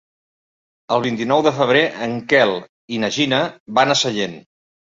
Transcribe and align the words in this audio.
El 0.95 1.03
vint-i-nou 1.03 1.43
de 1.49 1.53
febrer 1.59 1.83
en 2.07 2.17
Quel 2.33 2.55
i 2.97 3.01
na 3.07 3.13
Gina 3.21 3.45
van 3.81 3.97
a 3.99 4.03
Sallent. 4.05 4.39